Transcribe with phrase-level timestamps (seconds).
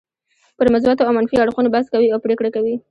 [0.57, 2.75] پر مثبتو او منفي اړخونو بحث کوي او پرېکړه کوي.